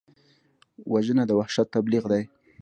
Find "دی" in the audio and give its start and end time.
2.11-2.23